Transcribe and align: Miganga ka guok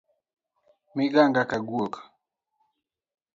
Miganga 0.95 1.41
ka 1.49 1.57
guok 1.67 1.93